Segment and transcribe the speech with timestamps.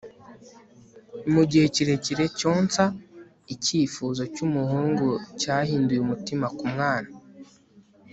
[1.31, 2.83] mu igihe kirekire cyonsa
[3.53, 5.07] icyifuzo cyumuhungu
[5.39, 7.11] cyahinduye umutima kumwana